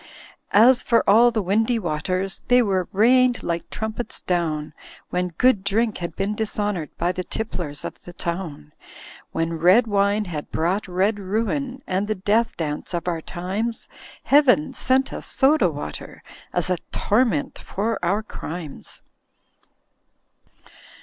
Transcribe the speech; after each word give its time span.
"As 0.49 0.81
for 0.81 1.07
all 1.07 1.29
the 1.29 1.43
windy 1.43 1.77
waters. 1.77 2.41
They 2.47 2.63
were 2.63 2.87
rained 2.91 3.43
like 3.43 3.69
trumpets 3.69 4.19
down. 4.19 4.73
When 5.11 5.27
good 5.37 5.63
drink 5.63 5.99
had 5.99 6.15
been 6.15 6.33
dishonoured 6.33 6.89
By 6.97 7.11
the 7.11 7.23
tipplers 7.23 7.85
of 7.85 8.03
the 8.03 8.11
town. 8.11 8.71
When 9.31 9.59
red 9.59 9.85
wine 9.85 10.25
had 10.25 10.49
brought 10.49 10.87
red 10.87 11.19
ruin. 11.19 11.83
And 11.85 12.07
the 12.07 12.15
death 12.15 12.57
dance 12.57 12.95
of 12.95 13.07
our 13.07 13.21
times. 13.21 13.87
Heaven 14.23 14.73
sent 14.73 15.13
us 15.13 15.27
Soda 15.27 15.69
Water 15.69 16.23
As 16.51 16.71
a 16.71 16.77
torment 16.91 17.59
for 17.59 17.99
our 18.03 18.23
crimes." 18.23 19.03